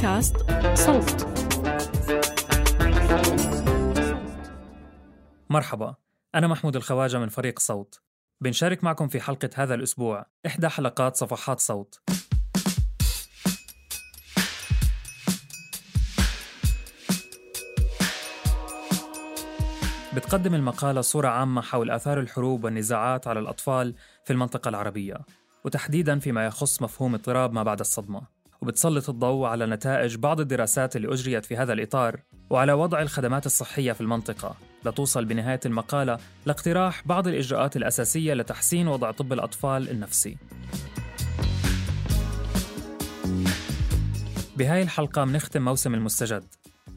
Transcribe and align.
بودكاست 0.00 0.36
صوت. 0.74 1.26
مرحبا 5.50 5.94
أنا 6.34 6.46
محمود 6.46 6.76
الخواجة 6.76 7.18
من 7.18 7.28
فريق 7.28 7.58
صوت. 7.58 8.00
بنشارك 8.40 8.84
معكم 8.84 9.08
في 9.08 9.20
حلقة 9.20 9.50
هذا 9.54 9.74
الأسبوع 9.74 10.26
إحدى 10.46 10.68
حلقات 10.68 11.16
صفحات 11.16 11.60
صوت. 11.60 12.00
بتقدم 20.14 20.54
المقالة 20.54 21.00
صورة 21.00 21.28
عامة 21.28 21.62
حول 21.62 21.90
آثار 21.90 22.20
الحروب 22.20 22.64
والنزاعات 22.64 23.26
على 23.26 23.40
الأطفال 23.40 23.94
في 24.24 24.32
المنطقة 24.32 24.68
العربية 24.68 25.16
وتحديدا 25.64 26.18
فيما 26.18 26.46
يخص 26.46 26.82
مفهوم 26.82 27.14
اضطراب 27.14 27.52
ما 27.52 27.62
بعد 27.62 27.80
الصدمة. 27.80 28.39
وبتسلط 28.62 29.08
الضوء 29.08 29.46
على 29.46 29.66
نتائج 29.66 30.16
بعض 30.16 30.40
الدراسات 30.40 30.96
اللي 30.96 31.12
أجريت 31.12 31.44
في 31.46 31.56
هذا 31.56 31.72
الإطار 31.72 32.20
وعلى 32.50 32.72
وضع 32.72 33.02
الخدمات 33.02 33.46
الصحية 33.46 33.92
في 33.92 34.00
المنطقة. 34.00 34.56
لتوصل 34.84 35.24
بنهاية 35.24 35.60
المقالة 35.66 36.18
لاقتراح 36.46 37.06
بعض 37.06 37.28
الإجراءات 37.28 37.76
الأساسية 37.76 38.34
لتحسين 38.34 38.88
وضع 38.88 39.10
طب 39.10 39.32
الأطفال 39.32 39.90
النفسي. 39.90 40.36
بهاي 44.56 44.82
الحلقة 44.82 45.24
منختم 45.24 45.62
موسم 45.62 45.94
المستجد. 45.94 46.44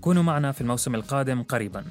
كونوا 0.02 0.24
معنا 0.24 0.52
في 0.52 0.62
الموسم 0.62 0.96
القادم 0.96 1.44
قريبا. 1.44 1.86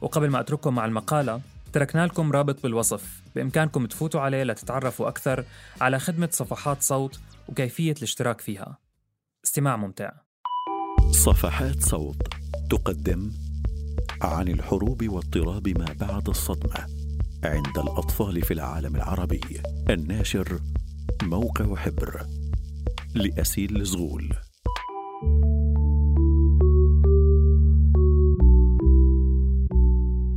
وقبل 0.00 0.30
ما 0.30 0.40
أترككم 0.40 0.74
مع 0.74 0.84
المقالة 0.84 1.40
تركنا 1.72 2.06
لكم 2.06 2.32
رابط 2.32 2.62
بالوصف. 2.62 3.22
بإمكانكم 3.36 3.86
تفوتوا 3.86 4.20
عليه 4.20 4.42
لتتعرفوا 4.42 5.08
أكثر 5.08 5.44
على 5.80 5.98
خدمة 5.98 6.28
صفحات 6.32 6.82
صوت 6.82 7.20
وكيفية 7.48 7.92
الاشتراك 7.92 8.40
فيها. 8.40 8.87
استماع 9.44 9.76
ممتع. 9.76 10.10
صفحات 11.10 11.82
صوت 11.82 12.28
تقدم 12.70 13.30
عن 14.22 14.48
الحروب 14.48 15.08
واضطراب 15.08 15.68
ما 15.68 15.92
بعد 16.00 16.28
الصدمة 16.28 16.86
عند 17.44 17.78
الأطفال 17.78 18.42
في 18.42 18.54
العالم 18.54 18.96
العربي. 18.96 19.40
الناشر 19.90 20.60
موقع 21.22 21.76
حبر 21.76 22.26
لأسيل 23.14 23.76
الزغول 23.76 24.32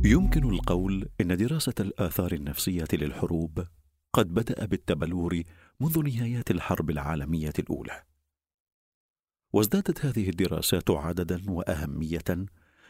يمكن 0.04 0.50
القول 0.50 1.08
إن 1.20 1.36
دراسة 1.36 1.74
الآثار 1.80 2.32
النفسية 2.32 2.88
للحروب 2.92 3.66
قد 4.12 4.34
بدأ 4.34 4.66
بالتبلور 4.66 5.42
منذ 5.80 6.02
نهايات 6.02 6.50
الحرب 6.50 6.90
العالمية 6.90 7.52
الأولى. 7.58 8.11
وازدادت 9.52 10.04
هذه 10.04 10.28
الدراسات 10.28 10.90
عددا 10.90 11.50
وأهمية 11.50 12.46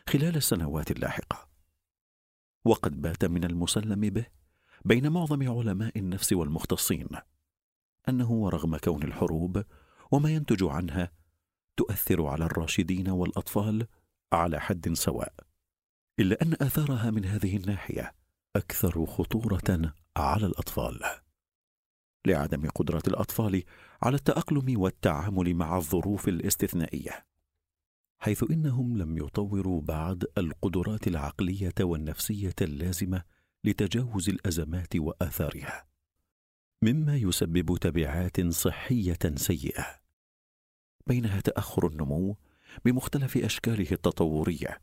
خلال 0.09 0.37
السنوات 0.37 0.91
اللاحقة. 0.91 1.49
وقد 2.65 3.01
بات 3.03 3.25
من 3.25 3.45
المسلم 3.45 4.01
به 4.01 4.27
بين 4.85 5.13
معظم 5.13 5.51
علماء 5.59 5.99
النفس 5.99 6.33
والمختصين 6.33 7.09
أنه 8.09 8.33
ورغم 8.33 8.77
كون 8.77 9.03
الحروب 9.03 9.65
وما 10.11 10.31
ينتج 10.31 10.65
عنها 10.65 11.13
تؤثر 11.77 12.27
على 12.27 12.45
الراشدين 12.45 13.09
والأطفال 13.09 13.87
على 14.33 14.61
حد 14.61 14.93
سواء 14.93 15.35
إلا 16.19 16.43
أن 16.43 16.53
آثارها 16.53 17.11
من 17.11 17.25
هذه 17.25 17.57
الناحية 17.57 18.15
أكثر 18.57 19.07
خطورة 19.07 19.95
على 20.17 20.47
الأطفال. 20.47 21.22
لعدم 22.27 22.69
قدرة 22.69 23.03
الأطفال 23.07 23.63
على 24.03 24.17
التأقلم 24.17 24.81
والتعامل 24.81 25.55
مع 25.55 25.77
الظروف 25.77 26.29
الاستثنائية 26.29 27.27
حيث 28.19 28.45
إنهم 28.51 28.97
لم 28.97 29.19
يطوروا 29.19 29.81
بعد 29.81 30.25
القدرات 30.39 31.09
العقلية 31.09 31.75
والنفسية 31.81 32.55
اللازمة 32.61 33.23
لتجاوز 33.65 34.29
الأزمات 34.29 34.97
وآثارها 34.97 35.87
مما 36.83 37.17
يسبب 37.17 37.79
تبعات 37.81 38.41
صحية 38.41 39.19
سيئة. 39.35 40.01
بينها 41.07 41.41
تأخر 41.41 41.87
النمو 41.87 42.37
بمختلف 42.85 43.37
أشكاله 43.37 43.93
التطورية 43.93 44.81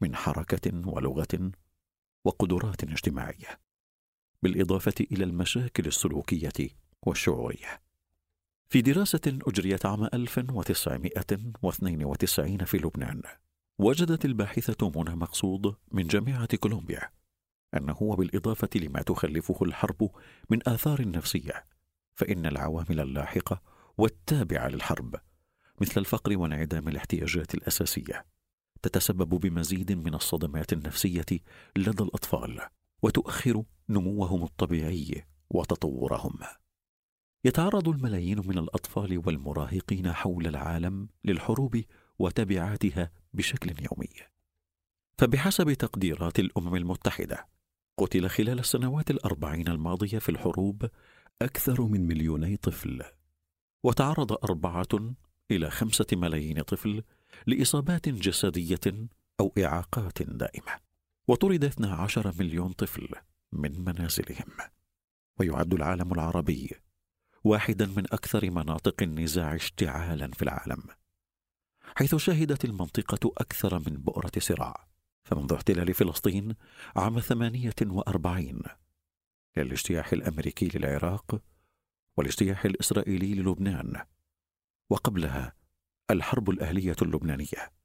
من 0.00 0.16
حركة 0.16 0.88
ولغة 0.88 1.52
وقدرات 2.24 2.84
اجتماعية. 2.84 3.60
بالإضافة 4.46 4.94
إلى 5.12 5.24
المشاكل 5.24 5.86
السلوكية 5.86 6.68
والشعورية. 7.02 7.82
في 8.68 8.82
دراسة 8.82 9.20
أجريت 9.26 9.86
عام 9.86 10.04
1992 10.04 12.64
في 12.64 12.78
لبنان 12.78 13.22
وجدت 13.78 14.24
الباحثة 14.24 14.92
منى 14.96 15.16
مقصود 15.16 15.74
من 15.92 16.06
جامعة 16.06 16.56
كولومبيا 16.56 17.10
أنه 17.76 17.96
وبالإضافة 18.00 18.68
لما 18.76 19.02
تخلفه 19.02 19.58
الحرب 19.62 20.10
من 20.50 20.68
آثار 20.68 21.08
نفسية 21.08 21.64
فإن 22.14 22.46
العوامل 22.46 23.00
اللاحقة 23.00 23.62
والتابعة 23.98 24.68
للحرب 24.68 25.20
مثل 25.80 26.00
الفقر 26.00 26.38
وانعدام 26.38 26.88
الاحتياجات 26.88 27.54
الأساسية 27.54 28.26
تتسبب 28.82 29.28
بمزيد 29.28 29.92
من 29.92 30.14
الصدمات 30.14 30.72
النفسية 30.72 31.26
لدى 31.76 32.02
الأطفال. 32.02 32.60
وتؤخر 33.02 33.64
نموهم 33.88 34.44
الطبيعي 34.44 35.24
وتطورهم. 35.50 36.38
يتعرض 37.44 37.88
الملايين 37.88 38.38
من 38.38 38.58
الأطفال 38.58 39.22
والمراهقين 39.26 40.12
حول 40.12 40.46
العالم 40.46 41.08
للحروب 41.24 41.82
وتبعاتها 42.18 43.10
بشكل 43.34 43.70
يومي. 43.70 44.08
فبحسب 45.18 45.72
تقديرات 45.72 46.38
الأمم 46.38 46.76
المتحدة 46.76 47.48
قتل 47.98 48.28
خلال 48.28 48.58
السنوات 48.58 49.10
الأربعين 49.10 49.68
الماضية 49.68 50.18
في 50.18 50.28
الحروب 50.28 50.90
أكثر 51.42 51.82
من 51.82 52.06
مليوني 52.06 52.56
طفل. 52.56 53.02
وتعرض 53.84 54.32
أربعة 54.32 55.14
إلى 55.50 55.70
خمسة 55.70 56.06
ملايين 56.12 56.62
طفل 56.62 57.02
لإصابات 57.46 58.08
جسدية 58.08 59.08
أو 59.40 59.52
إعاقات 59.58 60.22
دائمة. 60.22 60.85
وطرد 61.28 61.64
12 61.64 62.34
مليون 62.38 62.72
طفل 62.72 63.08
من 63.52 63.84
منازلهم. 63.84 64.48
ويعد 65.40 65.74
العالم 65.74 66.12
العربي 66.12 66.70
واحدا 67.44 67.86
من 67.86 68.04
أكثر 68.12 68.50
مناطق 68.50 69.02
النزاع 69.02 69.54
اشتعالا 69.54 70.30
في 70.30 70.42
العالم. 70.42 70.82
حيث 71.96 72.14
شهدت 72.14 72.64
المنطقة 72.64 73.32
أكثر 73.38 73.78
من 73.78 73.96
بؤرة 73.96 74.32
صراع 74.38 74.88
فمنذ 75.24 75.52
احتلال 75.52 75.94
فلسطين 75.94 76.54
عام 76.96 77.20
ثمانية 77.20 77.74
وأربعين 77.82 78.62
للاجتياح 79.56 80.12
الأمريكي 80.12 80.68
للعراق 80.74 81.42
والاجتياح 82.16 82.64
الإسرائيلي 82.64 83.34
للبنان 83.34 84.06
وقبلها 84.90 85.52
الحرب 86.10 86.50
الأهلية 86.50 86.96
اللبنانية. 87.02 87.75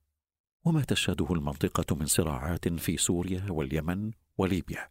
وما 0.66 0.82
تشهده 0.82 1.28
المنطقة 1.32 1.96
من 1.96 2.06
صراعات 2.06 2.68
في 2.68 2.98
سوريا 2.98 3.46
واليمن 3.50 4.12
وليبيا. 4.38 4.90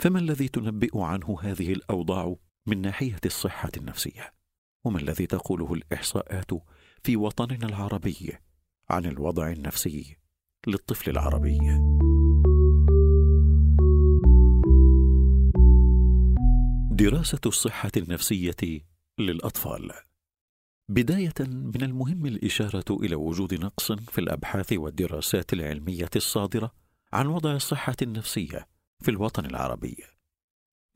فما 0.00 0.18
الذي 0.18 0.48
تنبئ 0.48 0.98
عنه 0.98 1.38
هذه 1.42 1.72
الأوضاع 1.72 2.34
من 2.66 2.80
ناحية 2.80 3.20
الصحة 3.26 3.70
النفسية؟ 3.76 4.34
وما 4.84 4.98
الذي 4.98 5.26
تقوله 5.26 5.72
الإحصاءات 5.72 6.50
في 7.02 7.16
وطننا 7.16 7.66
العربي 7.66 8.32
عن 8.90 9.06
الوضع 9.06 9.50
النفسي 9.50 10.16
للطفل 10.66 11.10
العربي؟ 11.10 11.58
دراسة 16.90 17.40
الصحة 17.46 17.92
النفسية 17.96 18.82
للأطفال. 19.18 20.07
بداية 20.88 21.34
من 21.40 21.82
المهم 21.82 22.26
الإشارة 22.26 22.84
إلى 22.90 23.14
وجود 23.14 23.54
نقص 23.54 23.92
في 23.92 24.18
الأبحاث 24.18 24.72
والدراسات 24.72 25.52
العلمية 25.52 26.10
الصادرة 26.16 26.72
عن 27.12 27.26
وضع 27.26 27.52
الصحة 27.52 27.96
النفسية 28.02 28.68
في 29.00 29.10
الوطن 29.10 29.44
العربي. 29.46 29.96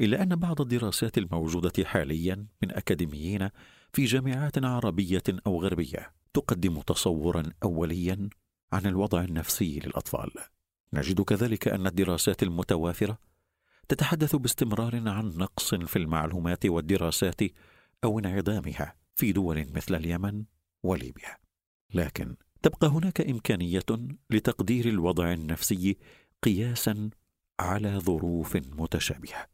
إلا 0.00 0.22
أن 0.22 0.36
بعض 0.36 0.60
الدراسات 0.60 1.18
الموجودة 1.18 1.84
حاليا 1.84 2.46
من 2.62 2.70
أكاديميين 2.70 3.48
في 3.92 4.04
جامعات 4.04 4.64
عربية 4.64 5.22
أو 5.46 5.62
غربية 5.62 6.12
تقدم 6.34 6.80
تصورا 6.80 7.42
اوليا 7.62 8.28
عن 8.72 8.86
الوضع 8.86 9.24
النفسي 9.24 9.80
للأطفال. 9.80 10.30
نجد 10.92 11.20
كذلك 11.20 11.68
أن 11.68 11.86
الدراسات 11.86 12.42
المتوافرة 12.42 13.18
تتحدث 13.88 14.36
باستمرار 14.36 15.08
عن 15.08 15.28
نقص 15.28 15.74
في 15.74 15.96
المعلومات 15.96 16.66
والدراسات 16.66 17.40
أو 18.04 18.18
انعدامها. 18.18 19.01
في 19.14 19.32
دول 19.32 19.66
مثل 19.74 19.94
اليمن 19.94 20.44
وليبيا. 20.82 21.36
لكن 21.94 22.36
تبقى 22.62 22.88
هناك 22.88 23.20
إمكانية 23.20 23.84
لتقدير 24.30 24.88
الوضع 24.88 25.32
النفسي 25.32 25.96
قياسا 26.42 27.10
على 27.60 27.98
ظروف 27.98 28.56
متشابهة. 28.56 29.46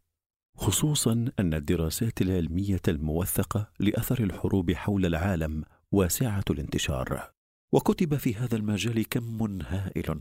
خصوصا 0.56 1.24
أن 1.38 1.54
الدراسات 1.54 2.22
العلمية 2.22 2.80
الموثقة 2.88 3.70
لأثر 3.80 4.24
الحروب 4.24 4.72
حول 4.72 5.06
العالم 5.06 5.64
واسعة 5.92 6.44
الانتشار. 6.50 7.32
وكتب 7.72 8.16
في 8.16 8.34
هذا 8.34 8.56
المجال 8.56 9.08
كم 9.08 9.62
هائل 9.62 10.20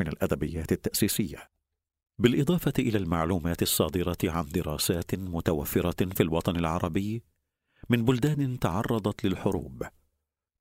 من 0.00 0.08
الأدبيات 0.08 0.72
التأسيسية. 0.72 1.50
بالإضافة 2.18 2.72
إلى 2.78 2.98
المعلومات 2.98 3.62
الصادرة 3.62 4.18
عن 4.24 4.48
دراسات 4.48 5.14
متوفرة 5.14 6.14
في 6.14 6.22
الوطن 6.22 6.56
العربي 6.56 7.22
من 7.92 8.04
بلدان 8.04 8.58
تعرضت 8.58 9.24
للحروب 9.24 9.86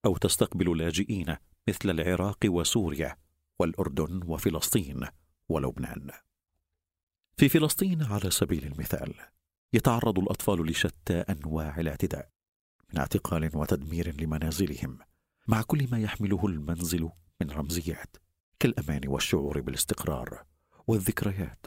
أو 0.06 0.18
تستقبل 0.18 0.78
لاجئين 0.78 1.36
مثل 1.70 1.90
العراق 1.90 2.38
وسوريا 2.46 3.18
والأردن 3.60 4.22
وفلسطين 4.26 5.08
ولبنان. 5.50 6.12
في 7.38 7.50
فلسطين 7.50 8.04
على 8.04 8.32
سبيل 8.32 8.66
المثال 8.66 9.14
يتعرض 9.74 10.20
الأطفال 10.20 10.66
لشتى 10.66 11.14
أنواع 11.14 11.80
الاعتداء 11.80 12.30
من 12.94 13.00
اعتقال 13.00 13.50
وتدمير 13.54 14.22
لمنازلهم 14.22 15.00
مع 15.48 15.62
كل 15.62 15.88
ما 15.92 16.00
يحمله 16.00 16.46
المنزل 16.46 17.10
من 17.42 17.52
رمزيات 17.52 18.18
كالأمان 18.60 19.08
والشعور 19.08 19.62
بالاستقرار 19.62 20.46
والذكريات 20.88 21.66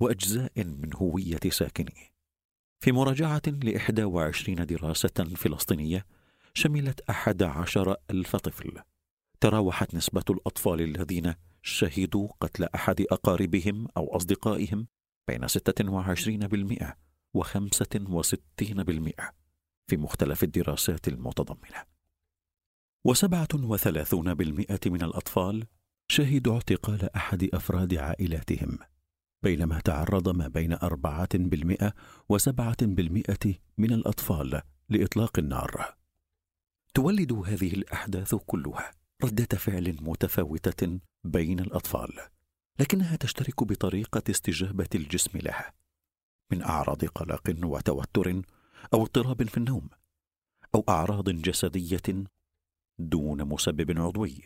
وأجزاء 0.00 0.52
من 0.56 0.90
هوية 0.94 1.50
ساكنيه. 1.50 2.13
في 2.84 2.92
مراجعة 2.92 3.42
لإحدى 3.46 4.04
وعشرين 4.04 4.66
دراسة 4.66 5.34
فلسطينية 5.36 6.06
شملت 6.54 7.00
أحد 7.10 7.42
عشر 7.42 7.96
ألف 8.10 8.36
طفل. 8.36 8.80
تراوحت 9.40 9.94
نسبة 9.94 10.24
الأطفال 10.30 10.80
الذين 10.80 11.34
شهدوا 11.62 12.28
قتل 12.40 12.64
أحد 12.64 13.00
أقاربهم 13.00 13.88
أو 13.96 14.16
أصدقائهم 14.16 14.86
بين 15.28 15.48
26% 15.48 16.96
و 17.34 17.42
65% 17.44 19.32
في 19.86 19.96
مختلف 19.96 20.44
الدراسات 20.44 21.08
المتضمنة. 21.08 21.84
وسبعة 23.04 23.48
وثلاثون 23.54 24.34
بالمئة 24.34 24.80
من 24.86 25.02
الأطفال 25.02 25.66
شهدوا 26.08 26.54
اعتقال 26.54 27.16
أحد 27.16 27.48
أفراد 27.54 27.94
عائلاتهم. 27.94 28.78
بينما 29.44 29.80
تعرض 29.80 30.28
ما 30.28 30.48
بين 30.48 30.72
أربعة 30.72 31.28
بالمئة 31.34 31.92
وسبعة 32.28 32.76
بالمئة 32.86 33.54
من 33.78 33.92
الأطفال 33.92 34.62
لإطلاق 34.88 35.38
النار. 35.38 35.94
تولد 36.94 37.32
هذه 37.32 37.72
الأحداث 37.74 38.34
كلها 38.34 38.90
ردة 39.24 39.58
فعل 39.58 39.96
متفاوتة 40.00 41.00
بين 41.24 41.60
الأطفال 41.60 42.08
لكنها 42.80 43.16
تشترك 43.16 43.64
بطريقة 43.64 44.22
استجابة 44.30 44.88
الجسم 44.94 45.38
لها 45.38 45.72
من 46.50 46.62
أعراض 46.62 47.04
قلق 47.04 47.56
وتوتر 47.64 48.42
أو 48.94 49.02
اضطراب 49.02 49.48
في 49.48 49.56
النوم 49.58 49.88
أو 50.74 50.84
أعراض 50.88 51.30
جسدية 51.30 52.24
دون 52.98 53.44
مسبب 53.44 53.98
عضوي 54.00 54.40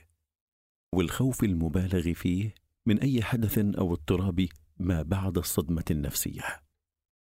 والخوف 0.92 1.44
المبالغ 1.44 2.12
فيه 2.12 2.54
من 2.86 2.98
أي 2.98 3.22
حدث 3.22 3.58
أو 3.58 3.92
اضطراب 3.92 4.48
ما 4.78 5.02
بعد 5.02 5.38
الصدمة 5.38 5.84
النفسية. 5.90 6.42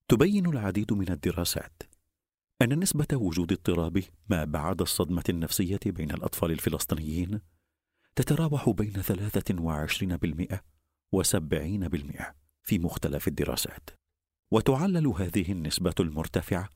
تبين 0.09 0.47
العديد 0.47 0.93
من 0.93 1.13
الدراسات 1.13 1.83
أن 2.63 2.79
نسبة 2.79 3.07
وجود 3.13 3.53
اضطراب 3.53 4.03
ما 4.29 4.45
بعد 4.45 4.81
الصدمة 4.81 5.25
النفسية 5.29 5.81
بين 5.87 6.11
الأطفال 6.11 6.51
الفلسطينيين 6.51 7.41
تتراوح 8.17 8.71
بين 8.71 9.03
23% 9.03 10.61
وسبعين 11.13 11.89
بالمئة 11.89 12.35
في 12.63 12.79
مختلف 12.79 13.29
الدراسات. 13.29 13.91
وتعلل 14.51 15.07
هذه 15.07 15.53
النسبة 15.53 15.95
المرتفعة 16.01 16.69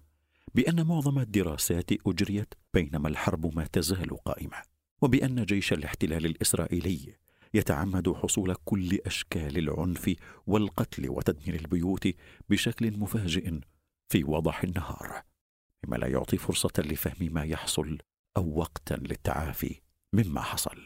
بأن 0.55 0.87
معظم 0.87 1.19
الدراسات 1.19 1.91
أجريت 2.07 2.55
بينما 2.75 3.09
الحرب 3.09 3.57
ما 3.57 3.65
تزال 3.65 4.17
قائمة 4.25 4.63
وبأن 5.03 5.45
جيش 5.45 5.73
الاحتلال 5.73 6.27
الإسرائيلي 6.27 7.17
يتعمد 7.55 8.13
حصول 8.13 8.55
كل 8.65 8.99
أشكال 9.07 9.59
العنف 9.59 10.15
والقتل 10.47 11.11
وتدمير 11.11 11.61
البيوت 11.61 12.09
بشكل 12.49 12.99
مفاجئ 12.99 13.61
في 14.13 14.25
وضح 14.25 14.63
النهار 14.63 15.23
مما 15.85 15.97
لا 15.97 16.07
يعطي 16.07 16.37
فرصة 16.37 16.73
لفهم 16.79 17.35
ما 17.35 17.45
يحصل 17.45 17.99
أو 18.37 18.59
وقتا 18.59 18.95
للتعافي 18.95 19.81
مما 20.13 20.41
حصل. 20.41 20.85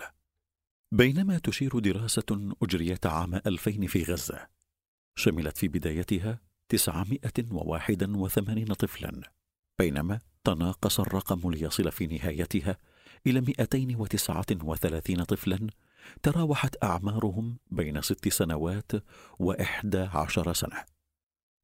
بينما 0.93 1.39
تشير 1.39 1.79
دراسة 1.79 2.55
أجريت 2.63 3.07
عام 3.07 3.35
2000 3.35 3.87
في 3.87 4.03
غزة 4.03 4.49
شملت 5.19 5.59
في 5.59 5.69
بدايتها 5.69 6.41
981 6.69 8.75
طفلا 8.75 9.33
بينما 9.79 10.21
تناقص 10.45 11.01
الرقم 11.01 11.51
ليصل 11.51 11.93
في 11.93 12.07
نهايتها 12.07 12.79
إلى 13.27 13.41
239 13.41 15.25
طفلا 15.25 15.67
تراوحت 16.23 16.85
أعمارهم 16.85 17.59
بين 17.71 18.03
ست 18.03 18.29
سنوات 18.29 18.93
وإحدى 19.39 19.99
عشر 19.99 20.53
سنة 20.53 20.85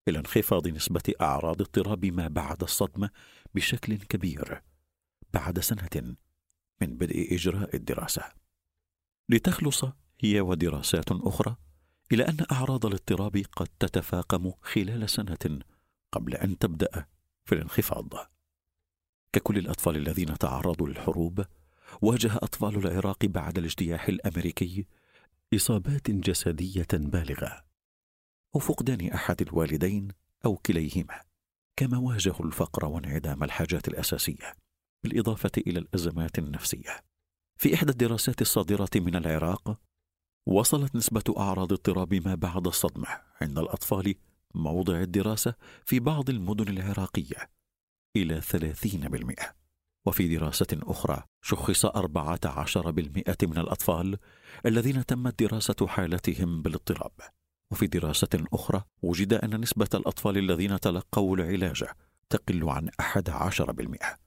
إلى 0.08 0.18
انخفاض 0.18 0.68
نسبة 0.68 1.12
أعراض 1.20 1.60
اضطراب 1.60 2.04
ما 2.04 2.28
بعد 2.28 2.62
الصدمة 2.62 3.10
بشكل 3.54 3.96
كبير 3.96 4.62
بعد 5.34 5.60
سنة 5.60 6.16
من 6.80 6.96
بدء 6.96 7.34
إجراء 7.34 7.76
الدراسة. 7.76 8.22
لتخلص 9.28 9.84
هي 10.20 10.40
ودراسات 10.40 11.10
أخرى 11.10 11.56
إلى 12.12 12.24
أن 12.24 12.36
أعراض 12.52 12.86
الاضطراب 12.86 13.42
قد 13.56 13.68
تتفاقم 13.80 14.52
خلال 14.62 15.10
سنة 15.10 15.60
قبل 16.12 16.34
أن 16.34 16.58
تبدأ 16.58 17.06
في 17.44 17.54
الانخفاض. 17.54 18.12
ككل 19.32 19.58
الأطفال 19.58 19.96
الذين 19.96 20.38
تعرضوا 20.38 20.88
للحروب 20.88 21.44
واجه 22.02 22.36
أطفال 22.36 22.76
العراق 22.76 23.26
بعد 23.26 23.58
الاجتياح 23.58 24.08
الأمريكي 24.08 24.86
إصابات 25.54 26.10
جسدية 26.10 26.86
بالغة 26.92 27.64
أو 28.54 28.60
فقدان 28.60 29.08
أحد 29.08 29.42
الوالدين 29.42 30.08
أو 30.44 30.56
كليهما 30.56 31.20
كما 31.76 31.98
واجهوا 31.98 32.46
الفقر 32.46 32.84
وانعدام 32.84 33.44
الحاجات 33.44 33.88
الأساسية 33.88 34.54
بالإضافة 35.02 35.50
إلى 35.58 35.78
الأزمات 35.78 36.38
النفسية. 36.38 37.04
في 37.56 37.74
إحدى 37.74 37.90
الدراسات 37.90 38.42
الصادرة 38.42 38.90
من 38.96 39.16
العراق 39.16 39.80
وصلت 40.46 40.96
نسبة 40.96 41.34
أعراض 41.38 41.72
اضطراب 41.72 42.14
ما 42.14 42.34
بعد 42.34 42.66
الصدمة 42.66 43.08
عند 43.40 43.58
الأطفال 43.58 44.14
موضع 44.54 45.00
الدراسة 45.00 45.54
في 45.84 46.00
بعض 46.00 46.30
المدن 46.30 46.68
العراقية 46.68 47.50
إلى 48.16 48.40
30% 48.40 49.61
وفي 50.06 50.36
دراسة 50.36 50.66
أخرى 50.72 51.22
شخص 51.42 51.86
14% 51.86 53.46
من 53.46 53.58
الأطفال 53.58 54.18
الذين 54.66 55.06
تمت 55.06 55.42
دراسة 55.42 55.86
حالتهم 55.86 56.62
بالاضطراب. 56.62 57.12
وفي 57.72 57.86
دراسة 57.86 58.28
أخرى 58.52 58.82
وجد 59.02 59.32
أن 59.32 59.60
نسبة 59.60 59.88
الأطفال 59.94 60.38
الذين 60.38 60.80
تلقوا 60.80 61.36
العلاج 61.36 61.84
تقل 62.30 62.68
عن 62.68 62.90
11% 63.00 64.18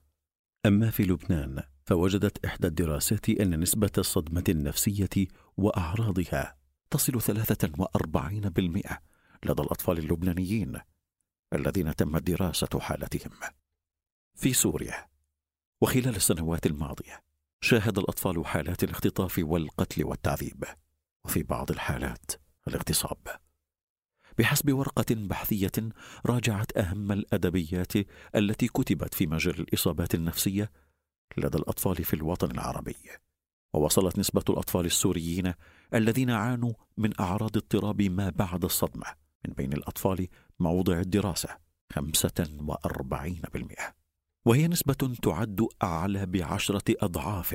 أما 0.66 0.92
في 0.92 1.04
لبنان 1.04 1.64
فوجدت 1.86 2.46
إحدى 2.46 2.68
الدراسات 2.68 3.30
أن 3.30 3.60
نسبة 3.60 3.92
الصدمة 3.98 4.44
النفسية 4.50 5.28
وأعراضها 5.58 6.58
تصل 6.90 7.22
43% 7.22 9.00
لدى 9.46 9.62
الأطفال 9.62 9.98
اللبنانيين 9.98 10.80
الذين 11.54 11.96
تمت 11.96 12.24
دراسة 12.24 12.80
حالتهم. 12.80 13.32
في 14.36 14.54
سوريا 14.54 15.15
وخلال 15.82 16.16
السنوات 16.16 16.66
الماضية 16.66 17.24
شاهد 17.62 17.98
الأطفال 17.98 18.46
حالات 18.46 18.84
الاختطاف 18.84 19.40
والقتل 19.44 20.04
والتعذيب 20.04 20.64
وفي 21.26 21.44
بعض 21.44 21.72
الحالات 21.72 22.32
الاغتصاب. 22.68 23.18
بحسب 24.38 24.74
ورقة 24.74 25.06
بحثية 25.10 25.72
راجعت 26.26 26.78
أهم 26.78 27.12
الأدبيات 27.12 27.94
التي 28.36 28.68
كتبت 28.68 29.14
في 29.14 29.28
مجال 29.28 29.60
الإصابات 29.60 30.16
النفسية 30.16 30.72
لدى 31.38 31.58
الأطفال 31.58 32.04
في 32.04 32.14
الوطن 32.14 32.52
العربي 32.52 32.96
ووصلت 33.74 34.20
نسبة 34.20 34.44
الأطفال 34.50 34.86
السوريين 34.86 35.54
الذين 35.94 36.30
عانوا 36.30 36.74
من 36.98 37.20
أعراض 37.20 37.58
اضطراب 37.58 38.02
ما 38.02 38.30
بعد 38.30 38.64
الصدمة 38.64 39.06
من 39.48 39.54
بين 39.54 39.74
الأطفال 39.74 40.28
موضع 40.60 41.00
الدراسة 41.00 41.50
45% 41.94 44.05
وهي 44.46 44.68
نسبة 44.68 45.16
تعد 45.22 45.68
أعلى 45.84 46.26
بعشرة 46.26 46.84
أضعاف 46.90 47.54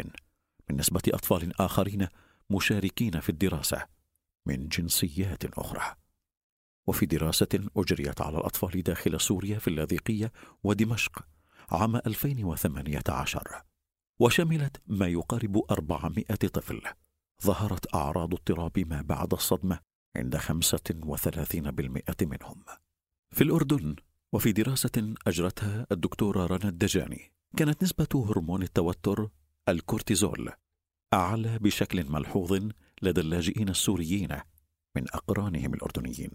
من 0.70 0.76
نسبة 0.76 1.02
أطفال 1.08 1.60
آخرين 1.60 2.08
مشاركين 2.50 3.20
في 3.20 3.28
الدراسة 3.28 3.86
من 4.46 4.68
جنسيات 4.68 5.44
أخرى. 5.44 5.94
وفي 6.86 7.06
دراسة 7.06 7.68
أجريت 7.76 8.20
على 8.20 8.38
الأطفال 8.38 8.82
داخل 8.82 9.20
سوريا 9.20 9.58
في 9.58 9.68
اللاذقية 9.68 10.32
ودمشق 10.64 11.26
عام 11.70 11.96
2018 11.96 13.62
وشملت 14.20 14.82
ما 14.86 15.06
يقارب 15.06 15.62
400 15.70 16.24
طفل. 16.24 16.82
ظهرت 17.42 17.94
أعراض 17.94 18.34
اضطراب 18.34 18.78
ما 18.78 19.02
بعد 19.02 19.32
الصدمة 19.32 19.80
عند 20.16 20.36
35% 20.36 22.24
منهم. 22.24 22.64
في 23.30 23.44
الأردن 23.44 23.96
وفي 24.32 24.52
دراسة 24.52 25.14
أجرتها 25.26 25.86
الدكتورة 25.92 26.46
رنا 26.46 26.68
الدجاني 26.68 27.32
كانت 27.56 27.82
نسبة 27.82 28.08
هرمون 28.14 28.62
التوتر 28.62 29.28
الكورتيزول 29.68 30.52
أعلى 31.12 31.58
بشكل 31.58 32.10
ملحوظ 32.10 32.68
لدى 33.02 33.20
اللاجئين 33.20 33.68
السوريين 33.68 34.28
من 34.96 35.04
أقرانهم 35.08 35.74
الأردنيين 35.74 36.30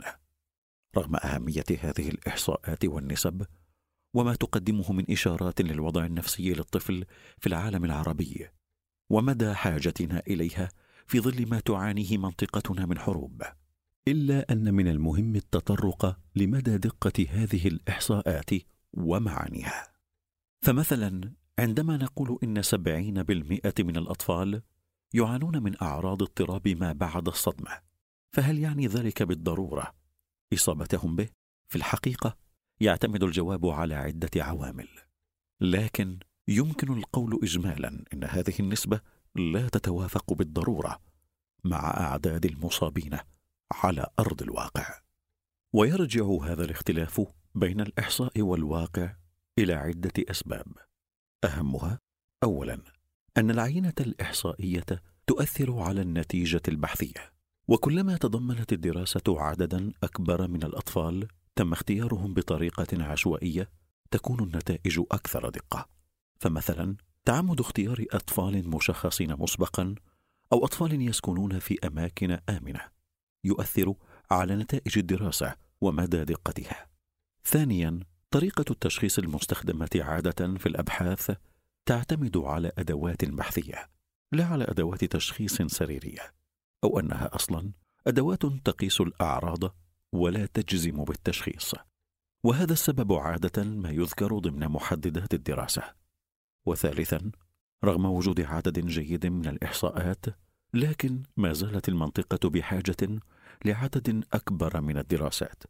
رغم 0.98 1.16
أهمية 1.16 1.64
هذه 1.80 2.10
الإحصاءات 2.10 2.86
والنسب 2.86 3.46
وما 4.14 4.36
تقدمه 4.36 4.92
من 4.92 5.12
إشارات 5.12 5.62
للوضع 5.62 6.06
النفسي 6.06 6.54
للطفل 6.54 7.06
في 7.38 7.48
العالم 7.48 7.86
العربي 7.86 8.50
ومدى 9.10 9.54
حاجتنا 9.54 10.24
إليها 10.28 10.70
في 11.08 11.20
ظل 11.20 11.50
ما 11.50 11.60
تعانيه 11.60 12.18
منطقتنا 12.18 12.86
من 12.86 13.00
حروب. 13.00 13.44
إلا 14.08 14.52
أن 14.52 14.74
من 14.74 14.88
المهم 14.88 15.36
التطرق 15.36 16.20
لمدى 16.36 16.78
دقة 16.78 17.26
هذه 17.30 17.68
الإحصاءات 17.68 18.50
ومعانيها. 18.94 19.88
فمثلا 20.62 21.34
عندما 21.60 21.98
نقول 21.98 22.40
إن 22.44 22.62
سبعين 22.62 23.24
بالمئة 23.24 23.74
من 23.80 23.98
الأطفال 23.98 24.62
يعانون 25.14 25.64
من 25.64 25.82
أعراض 25.82 26.22
اضطراب 26.22 26.68
ما 26.68 26.94
بعد 26.94 27.28
الصدمة 27.28 27.72
فهل 28.32 28.60
يعني 28.60 28.88
ذلك 28.88 29.24
بالضرورة؟ 29.24 29.96
إصابتهم 30.54 31.16
به 31.16 31.30
في 31.68 31.76
الحقيقة 31.76 32.38
يعتمد 32.80 33.24
الجواب 33.24 33.66
على 33.66 33.96
عدة 33.96 34.30
عوامل. 34.36 34.88
لكن 35.62 36.20
يمكن 36.48 36.94
القول 36.98 37.40
اجمالا 37.44 38.04
إن 38.14 38.24
هذه 38.24 38.54
النسبة 38.60 39.02
لا 39.36 39.70
تتوافق 39.70 40.34
بالضرورة 40.34 41.02
مع 41.64 41.80
أعداد 41.80 42.46
المصابين. 42.46 43.18
على 43.74 44.08
أرض 44.20 44.42
الواقع. 44.42 45.00
ويرجع 45.74 46.26
هذا 46.44 46.66
الاختلاف 46.66 47.22
بين 47.56 47.82
الإحصاء 47.82 48.42
والواقع 48.42 49.16
إلى 49.60 49.74
عدة 49.74 50.14
أسباب. 50.30 50.68
أهمها 51.44 52.00
اولا 52.44 52.82
أن 53.38 53.52
العينة 53.52 53.94
الإحصائية 54.00 54.86
تؤثر 55.28 55.80
على 55.80 56.02
النتيجة 56.02 56.62
البحثية. 56.68 57.34
وكلما 57.68 58.18
تضمنت 58.18 58.74
الدراسة 58.74 59.24
عددا 59.28 59.92
أكبر 60.04 60.48
من 60.48 60.64
الأطفال 60.64 61.28
تم 61.56 61.74
اختيارهم 61.74 62.34
بطريقة 62.34 63.04
عشوائية 63.04 63.70
تكون 64.12 64.44
النتائج 64.44 65.00
أكثر 65.12 65.50
دقة. 65.50 65.90
فمثلا 66.40 66.96
تعمد 67.26 67.60
اختيار 67.60 68.06
أطفال 68.12 68.70
مشخصين 68.70 69.36
مسبقا 69.36 69.96
أو 70.54 70.66
أطفال 70.66 71.02
يسكنون 71.02 71.60
في 71.60 71.88
أماكن 71.88 72.32
آمنة. 72.50 72.82
يؤثر 73.46 73.94
على 74.32 74.56
نتائج 74.56 74.98
الدراسة 74.98 75.56
ومدى 75.82 76.24
دقتها. 76.24 76.88
ثانيا 77.46 78.00
طريقة 78.32 78.66
التشخيص 78.72 79.20
المستخدمة 79.20 79.90
عادة 79.96 80.58
في 80.58 80.66
الأبحاث 80.66 81.32
تعتمد 81.86 82.38
على 82.38 82.72
أدوات 82.78 83.26
بحثية 83.26 83.90
لا 84.32 84.46
على 84.46 84.64
أدوات 84.64 85.06
تشخيص 85.06 85.62
سريرية 85.62 86.34
أو 86.84 87.00
أنها 87.00 87.36
أصلا 87.36 87.72
أدوات 88.08 88.46
تقيس 88.46 89.02
الأعراض 89.02 89.76
ولا 90.14 90.46
تجزم 90.46 91.04
بالتشخيص. 91.04 91.76
وهذا 92.44 92.74
السبب 92.74 93.14
عادة 93.14 93.64
ما 93.64 93.90
يذكر 93.90 94.40
ضمن 94.40 94.68
محددات 94.68 95.34
الدراسة. 95.34 95.94
وثالثا 96.66 97.32
رغم 97.84 98.06
وجود 98.06 98.42
عدد 98.42 98.86
جيد 98.86 99.26
من 99.26 99.48
الإحصاءات 99.48 100.26
لكن 100.74 101.24
ما 101.38 101.54
زالت 101.54 101.90
المنطقة 101.90 102.50
بحاجة 102.50 103.20
لعدد 103.66 104.24
أكبر 104.34 104.82
من 104.82 104.98
الدراسات 104.98 105.64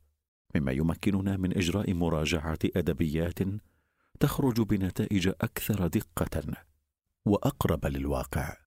مما 0.55 0.71
يمكننا 0.71 1.37
من 1.37 1.57
إجراء 1.57 1.93
مراجعة 1.93 2.59
أدبيات 2.75 3.39
تخرج 4.19 4.61
بنتائج 4.61 5.27
أكثر 5.27 5.87
دقة 5.87 6.53
وأقرب 7.25 7.85
للواقع. 7.85 8.57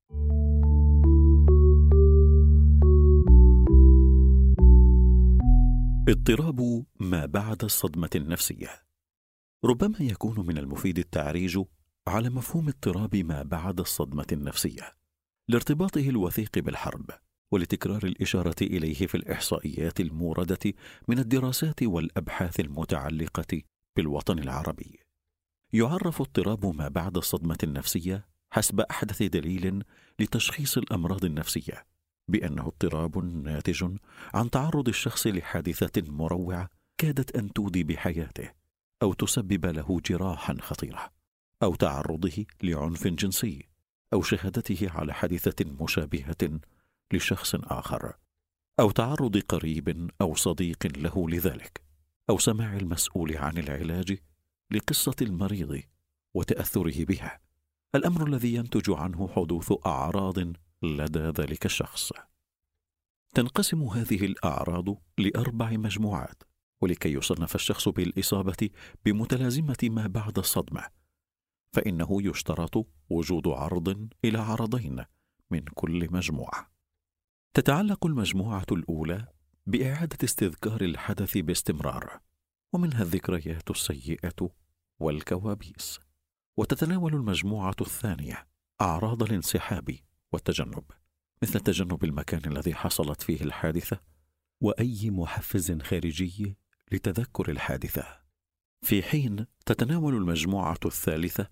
اضطراب 6.09 6.85
ما 7.01 7.27
بعد 7.27 7.65
الصدمة 7.65 8.11
النفسية. 8.15 8.69
ربما 9.65 9.99
يكون 10.01 10.47
من 10.47 10.59
المفيد 10.59 10.99
التعريج 10.99 11.61
على 12.07 12.31
مفهوم 12.31 12.69
اضطراب 12.69 13.17
ما 13.17 13.43
بعد 13.43 13.81
الصدمة 13.81 14.27
النفسية 14.33 14.93
لارتباطه 15.49 16.09
الوثيق 16.09 16.59
بالحرب. 16.59 17.11
ولتكرار 17.53 18.05
الإشارة 18.05 18.57
إليه 18.63 19.07
في 19.07 19.15
الإحصائيات 19.15 20.01
الموردة 20.01 20.73
من 21.09 21.19
الدراسات 21.19 21.83
والأبحاث 21.83 22.61
المتعلقة 22.61 23.63
بالوطن 23.97 24.39
العربي. 24.39 25.01
يعرف 25.73 26.21
اضطراب 26.21 26.67
ما 26.67 26.89
بعد 26.89 27.17
الصدمة 27.17 27.59
النفسية 27.63 28.29
حسب 28.51 28.81
أحدث 28.81 29.23
دليل 29.23 29.85
لتشخيص 30.19 30.79
الأمراض 30.79 31.25
النفسية 31.25 31.87
بأنه 32.29 32.67
اضطراب 32.67 33.25
ناتج 33.25 33.97
عن 34.35 34.51
تعرض 34.51 34.89
الشخص 34.89 35.27
لحادثة 35.27 36.03
مروعة 36.13 36.69
كادت 36.99 37.37
أن 37.37 37.53
تودي 37.53 37.85
بحياته 37.85 38.53
أو 39.03 39.13
تسبب 39.13 39.67
له 39.67 40.01
جراحا 40.07 40.57
خطيرة 40.61 41.11
أو 41.63 41.75
تعرضه 41.75 42.47
لعنف 42.63 43.07
جنسي 43.07 43.69
أو 44.13 44.23
شهادته 44.23 44.91
على 44.91 45.15
حادثة 45.15 45.65
مشابهة 45.81 46.61
لشخص 47.13 47.55
آخر 47.55 48.13
أو 48.81 48.91
تعرض 48.91 49.37
قريب 49.37 50.11
أو 50.21 50.35
صديق 50.35 50.87
له 50.97 51.31
لذلك 51.31 51.83
أو 52.31 52.39
سماع 52.39 52.77
المسؤول 52.77 53.37
عن 53.37 53.59
العلاج 53.59 54.19
لقصة 54.71 55.17
المريض 55.23 55.83
وتأثره 56.35 57.05
بها. 57.05 57.41
الأمر 57.95 58.27
الذي 58.27 58.55
ينتج 58.55 58.91
عنه 58.91 59.29
حدوث 59.29 59.73
أعراض 59.87 60.39
لدى 60.83 61.19
ذلك 61.19 61.67
الشخص. 61.67 62.13
تنقسم 63.35 63.83
هذه 63.83 64.25
الأعراض 64.25 64.85
لأربع 65.19 65.71
مجموعات 65.71 66.43
ولكي 66.81 67.13
يصنف 67.13 67.55
الشخص 67.55 67.89
بالإصابة 67.89 68.71
بمتلازمة 69.05 69.77
ما 69.83 70.07
بعد 70.07 70.39
الصدمة. 70.39 70.85
فإنه 71.73 72.09
يشترط 72.23 72.87
وجود 73.11 73.49
عرض 73.49 74.09
إلى 74.25 74.39
عرضين 74.39 75.05
من 75.51 75.61
كل 75.61 76.13
مجموعة. 76.13 76.78
تتعلق 77.55 78.07
المجموعة 78.07 78.67
الأولى 78.73 79.27
بإعادة 79.67 80.19
استذكار 80.25 80.81
الحدث 80.81 81.39
باستمرار 81.39 82.21
ومنها 82.73 83.03
الذكريات 83.03 83.71
السيئة 83.71 84.51
والكوابيس 85.01 86.01
وتتناول 86.57 87.15
المجموعة 87.15 87.77
الثانية 87.81 88.47
أعراض 88.81 89.23
الانسحاب 89.23 89.99
والتجنب 90.33 90.85
مثل 91.43 91.61
تجنب 91.61 92.05
المكان 92.05 92.41
الذي 92.47 92.75
حصلت 92.75 93.23
فيه 93.23 93.41
الحادثة 93.41 94.01
وأي 94.61 95.11
محفز 95.11 95.83
خارجي 95.83 96.57
لتذكر 96.93 97.51
الحادثة. 97.51 98.19
في 98.83 99.03
حين 99.03 99.47
تتناول 99.67 100.15
المجموعة 100.15 100.79
الثالثة 100.85 101.49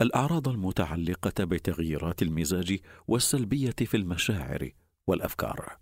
الأعراض 0.00 0.48
المتعلقة 0.48 1.44
بتغييرات 1.44 2.22
المزاج 2.22 2.78
والسلبية 3.08 3.70
في 3.70 3.96
المشاعر 3.96 4.70
والأفكار. 5.06 5.76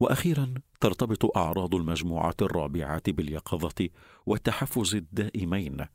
وأخيرا 0.00 0.54
ترتبط 0.80 1.36
أعراض 1.36 1.74
المجموعه 1.74 2.36
الرابعه 2.42 3.02
باليقظة 3.08 3.88
والتحفز 4.26 4.94
الدائمين 4.94 5.86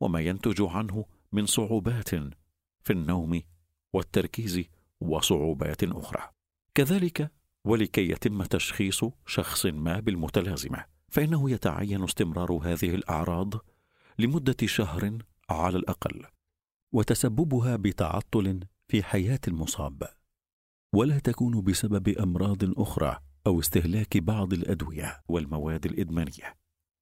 وما 0.00 0.20
ينتج 0.20 0.62
عنه 0.62 1.04
من 1.32 1.46
صعوبات 1.46 2.08
في 2.80 2.90
النوم 2.90 3.42
والتركيز 3.92 4.64
وصعوبات 5.00 5.84
أخرى. 5.84 6.30
كذلك 6.74 7.30
ولكي 7.64 8.10
يتم 8.10 8.42
تشخيص 8.42 9.04
شخص 9.26 9.66
ما 9.66 10.00
بالمتلازمة 10.00 10.84
فإنه 11.08 11.50
يتعين 11.50 12.04
استمرار 12.04 12.52
هذه 12.52 12.94
الأعراض 12.94 13.54
لمدة 14.18 14.56
شهر 14.66 15.18
على 15.50 15.76
الأقل 15.76 16.26
وتسببها 16.92 17.76
بتعطل 17.76 18.60
في 18.88 19.02
حياة 19.02 19.40
المصاب. 19.48 20.17
ولا 20.92 21.18
تكون 21.18 21.60
بسبب 21.60 22.08
أمراض 22.08 22.80
أخرى 22.80 23.18
أو 23.46 23.60
استهلاك 23.60 24.18
بعض 24.18 24.52
الأدوية 24.52 25.20
والمواد 25.28 25.86
الإدمانية. 25.86 26.56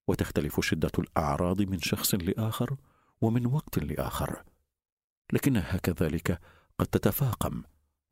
وتختلف 0.07 0.59
شدة 0.59 0.91
الأعراض 0.99 1.61
من 1.61 1.79
شخص 1.79 2.15
لآخر 2.15 2.77
ومن 3.21 3.45
وقت 3.45 3.79
لآخر. 3.79 4.43
لكنها 5.33 5.77
كذلك 5.77 6.39
قد 6.79 6.87
تتفاقم 6.87 7.63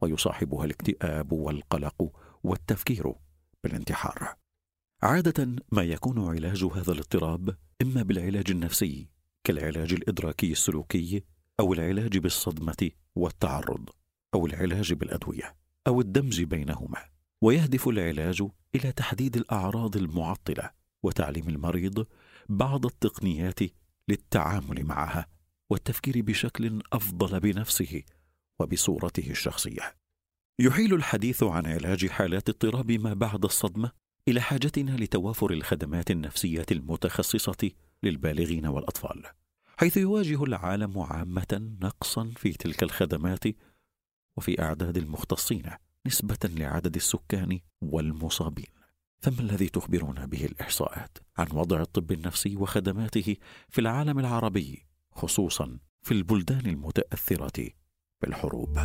ويصاحبها 0.01 0.65
الاكتئاب 0.65 1.32
والقلق 1.32 2.12
والتفكير 2.44 3.13
بالانتحار. 3.63 4.36
عادة 5.03 5.55
ما 5.72 5.84
يكون 5.84 6.29
علاج 6.29 6.63
هذا 6.63 6.91
الاضطراب 6.91 7.58
إما 7.82 8.03
بالعلاج 8.03 8.51
النفسي 8.51 9.10
كالعلاج 9.44 9.94
الإدراكي 9.94 10.51
السلوكي 10.51 11.24
أو 11.60 11.74
العلاج 11.74 12.17
بالصدمة 12.17 12.91
والتعرض 13.15 13.89
أو 14.34 14.46
العلاج 14.46 14.94
بالأدوية. 14.94 15.65
أو 15.88 16.01
الدمج 16.01 16.42
بينهما 16.42 17.06
ويهدف 17.42 17.88
العلاج 17.88 18.44
إلى 18.75 18.92
تحديد 18.92 19.38
الأعراض 19.38 19.98
المعطلة 19.98 20.70
وتعليم 21.04 21.50
المريض 21.50 22.08
بعض 22.50 22.86
التقنيات 22.86 23.60
للتعامل 24.10 24.84
معها 24.84 25.27
والتفكير 25.70 26.22
بشكل 26.22 26.82
أفضل 26.94 27.39
بنفسه 27.39 28.04
وبصورته 28.60 29.32
الشخصية. 29.32 29.96
يحيل 30.60 30.94
الحديث 30.94 31.44
عن 31.44 31.65
علاج 31.65 32.08
حالات 32.08 32.50
اضطراب 32.50 32.92
ما 32.92 33.13
بعد 33.13 33.46
الصدمة 33.46 33.92
إلى 34.27 34.42
حاجتنا 34.42 34.92
لتوافر 34.92 35.51
الخدمات 35.51 36.12
النفسية 36.12 36.65
المتخصصة 36.72 37.72
للبالغين 38.04 38.65
والأطفال 38.65 39.24
حيث 39.77 39.98
يواجه 39.98 40.44
العالم 40.44 41.00
عامة 41.00 41.75
نقصا 41.82 42.32
في 42.38 42.54
تلك 42.54 42.84
الخدمات 42.84 43.44
وفي 44.38 44.62
أعداد 44.62 44.98
المختصين 44.98 45.63
نسبة 46.06 46.38
لعدد 46.44 46.96
السكان 46.96 47.60
والمصابين. 47.82 48.65
فما 49.20 49.39
الذي 49.39 49.70
تخبرنا 49.70 50.25
به 50.25 50.46
الإحصاءات 50.46 51.18
عن 51.38 51.48
وضع 51.54 51.82
الطب 51.82 52.12
النفسي 52.12 52.56
وخدماته 52.56 53.36
في 53.70 53.82
العالم 53.82 54.20
العربي 54.20 54.86
خصوصا 55.12 55.80
في 56.01 56.12
البلدان 56.12 56.65
المتأثرة 56.65 57.70
بالحروب؟ 58.22 58.77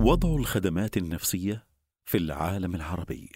وضع 0.00 0.34
الخدمات 0.34 0.96
النفسية 0.96 1.66
في 2.04 2.18
العالم 2.18 2.74
العربي. 2.74 3.30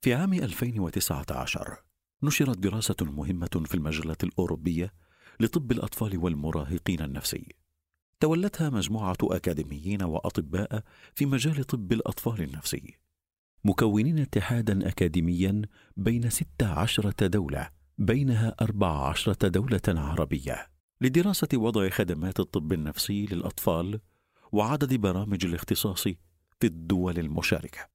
في 0.00 0.14
عام 0.14 0.32
2019 0.32 1.82
نشرت 2.22 2.58
دراسة 2.58 2.96
مهمة 3.00 3.62
في 3.66 3.74
المجلة 3.74 4.16
الأوروبية 4.22 4.92
لطب 5.40 5.72
الأطفال 5.72 6.18
والمراهقين 6.18 7.02
النفسي. 7.02 7.48
تولتها 8.20 8.70
مجموعة 8.70 9.16
أكاديميين 9.22 10.02
وأطباء 10.02 10.82
في 11.14 11.26
مجال 11.26 11.64
طب 11.64 11.92
الأطفال 11.92 12.42
النفسي. 12.42 12.98
مكونين 13.64 14.18
اتحادا 14.18 14.88
أكاديميا 14.88 15.62
بين 15.96 16.30
ست 16.30 16.62
عشرة 16.62 17.26
دولة 17.26 17.70
بينها 17.98 18.54
أربع 18.60 19.08
عشرة 19.08 19.48
دولة 19.48 19.80
عربية. 19.88 20.66
لدراسة 21.00 21.48
وضع 21.54 21.88
خدمات 21.88 22.40
الطب 22.40 22.72
النفسي 22.72 23.26
للأطفال 23.26 24.00
وعدد 24.52 24.94
برامج 24.94 25.46
الاختصاص 25.46 26.02
في 26.60 26.66
الدول 26.66 27.18
المشاركة. 27.18 27.88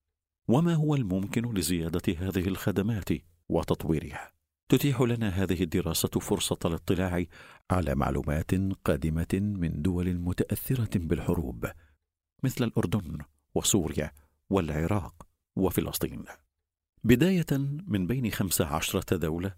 وما 0.47 0.75
هو 0.75 0.95
الممكن 0.95 1.53
لزيادة 1.53 2.13
هذه 2.17 2.47
الخدمات 2.47 3.09
وتطويرها؟ 3.49 4.32
تتيح 4.69 5.01
لنا 5.01 5.29
هذه 5.29 5.63
الدراسة 5.63 6.07
فرصة 6.07 6.59
الاطلاع 6.65 7.25
على 7.71 7.95
معلومات 7.95 8.51
قادمة 8.85 9.27
من 9.33 9.81
دول 9.81 10.19
متأثرة 10.19 10.99
بالحروب 10.99 11.71
مثل 12.43 12.63
الأردن 12.63 13.17
وسوريا 13.55 14.11
والعراق 14.49 15.27
وفلسطين. 15.55 16.25
بداية 17.03 17.45
من 17.87 18.07
بين 18.07 18.31
خمس 18.31 18.61
عشرة 18.61 19.17
دوله 19.17 19.55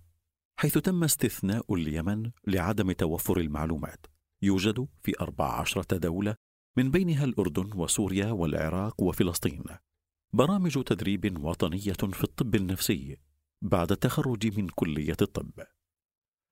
حيث 0.60 0.78
تم 0.78 1.04
استثناء 1.04 1.74
اليمن 1.74 2.32
لعدم 2.48 2.91
توفر 2.91 3.39
المعلومات. 3.39 4.06
يوجد 4.41 4.88
في 5.04 5.13
أربع 5.22 5.60
عشرة 5.60 5.98
دوله 5.98 6.36
من 6.78 6.91
بينها 6.91 7.26
الأردن 7.26 7.70
وسوريا 7.76 8.32
والعراق 8.32 9.02
وفلسطين. 9.02 9.63
برامج 10.34 10.84
تدريب 10.84 11.44
وطنية 11.44 11.94
في 11.94 12.24
الطب 12.24 12.56
النفسي 12.56 13.18
بعد 13.62 13.91
التخرج 13.91 14.58
من 14.58 14.68
كلية 14.68 15.18
الطب. 15.22 15.52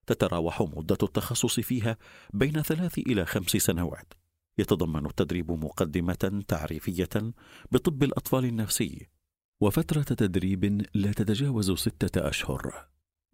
تتراوح 0.08 0.62
مدة 0.62 0.98
التخصص 1.04 1.60
فيها 1.60 1.98
بين 2.34 2.62
ثلاث 2.62 2.98
إلى 2.98 3.26
خمس 3.26 3.50
سنوات. 3.50 4.14
يتضمن 4.58 5.06
التدريب 5.06 5.52
مقدمة 5.52 6.44
تعريفية 6.48 7.34
بطب 7.72 8.04
الأطفال 8.04 8.46
النفسي 8.46 9.08
وفترة 9.62 10.02
تدريب 10.02 10.86
لا 10.94 11.12
تتجاوز 11.12 11.72
ستة 11.72 12.30
أشهر. 12.30 12.88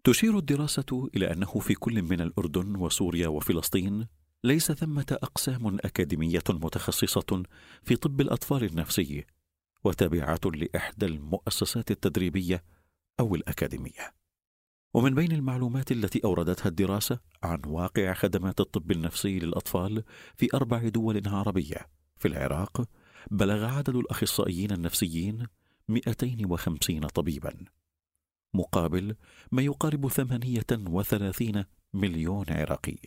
تشير 0.04 0.38
الدراسة 0.38 1.10
إلى 1.16 1.32
أنه 1.32 1.58
في 1.58 1.74
كل 1.74 2.02
من 2.02 2.20
الأردن 2.20 2.76
وسوريا 2.76 3.28
وفلسطين 3.28 4.06
ليس 4.44 4.72
ثمة 4.72 5.06
أقسام 5.22 5.76
أكاديمية 5.84 6.42
متخصصة 6.50 7.42
في 7.82 7.96
طب 7.96 8.20
الأطفال 8.20 8.64
النفسي 8.64 9.24
وتابعة 9.84 10.40
لإحدى 10.44 11.06
المؤسسات 11.06 11.90
التدريبية 11.90 12.64
أو 13.20 13.34
الأكاديمية. 13.34 14.14
ومن 14.94 15.14
بين 15.14 15.32
المعلومات 15.32 15.92
التي 15.92 16.20
أوردتها 16.24 16.68
الدراسة 16.68 17.20
عن 17.42 17.62
واقع 17.66 18.12
خدمات 18.12 18.60
الطب 18.60 18.90
النفسي 18.90 19.38
للأطفال 19.38 20.04
في 20.36 20.48
أربع 20.54 20.88
دول 20.88 21.28
عربية 21.28 21.88
في 22.16 22.28
العراق 22.28 22.88
بلغ 23.30 23.64
عدد 23.64 23.96
الأخصائيين 23.96 24.72
النفسيين 24.72 25.46
250 25.88 27.00
طبيبا 27.00 27.64
مقابل 28.54 29.16
ما 29.52 29.62
يقارب 29.62 30.08
38 30.08 31.64
مليون 31.94 32.46
عراقي. 32.48 32.98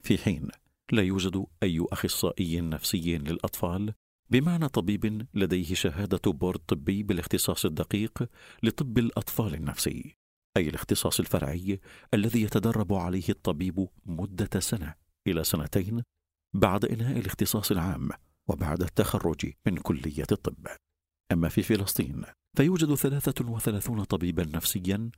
في 0.00 0.18
حين 0.18 0.48
لا 0.92 1.02
يوجد 1.02 1.46
أي 1.62 1.86
أخصائي 1.92 2.60
نفسي 2.60 3.18
للأطفال 3.18 3.94
بمعنى 4.30 4.68
طبيب 4.68 5.26
لديه 5.34 5.74
شهادة 5.74 6.32
بورد 6.32 6.58
طبي 6.58 7.02
بالاختصاص 7.02 7.64
الدقيق 7.64 8.30
لطب 8.62 8.98
الأطفال 8.98 9.54
النفسي 9.54 10.16
أي 10.56 10.68
الاختصاص 10.68 11.20
الفرعي 11.20 11.80
الذي 12.14 12.42
يتدرب 12.42 12.92
عليه 12.92 13.28
الطبيب 13.28 13.88
مدة 14.06 14.60
سنة 14.60 14.94
إلى 15.26 15.44
سنتين 15.44 16.02
بعد 16.54 16.84
إنهاء 16.84 17.18
الاختصاص 17.18 17.70
العام 17.70 18.10
وبعد 18.48 18.82
التخرج 18.82 19.52
من 19.66 19.76
كلية 19.76 20.26
الطب. 20.32 20.66
أما 21.32 21.48
في 21.48 21.62
فلسطين 21.62 22.24
فيوجد 22.56 22.94
33 22.94 24.04
طبيبا 24.04 24.44
نفسيا 24.44 25.10